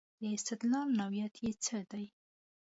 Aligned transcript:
د 0.21 0.23
استدلال 0.35 0.87
نوعیت 0.99 1.35
یې 1.43 1.51
څه 1.65 1.77
دی. 1.91 2.05